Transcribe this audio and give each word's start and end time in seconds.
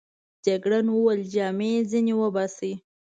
جګړن 0.45 0.85
وویل: 0.91 1.21
جامې 1.33 1.69
يې 1.75 1.81
ځینې 1.91 2.13
وباسئ. 2.17 2.73